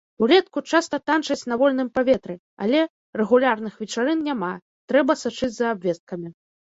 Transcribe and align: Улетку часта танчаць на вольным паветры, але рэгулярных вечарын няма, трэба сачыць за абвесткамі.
Улетку 0.25 0.59
часта 0.75 0.99
танчаць 1.09 1.47
на 1.51 1.57
вольным 1.63 1.91
паветры, 1.97 2.35
але 2.67 2.79
рэгулярных 3.21 3.73
вечарын 3.83 4.19
няма, 4.29 4.51
трэба 4.93 5.11
сачыць 5.25 5.55
за 5.59 5.65
абвесткамі. 5.75 6.29